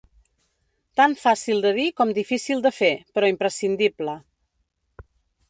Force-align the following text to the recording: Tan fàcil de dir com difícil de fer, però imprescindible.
Tan 1.01 1.13
fàcil 1.23 1.61
de 1.65 1.73
dir 1.79 1.85
com 2.01 2.13
difícil 2.19 2.65
de 2.67 2.73
fer, 2.79 2.91
però 3.19 3.31
imprescindible. 3.35 4.19